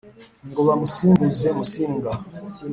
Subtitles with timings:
[0.49, 2.11] ngo bamusimbuze Musinga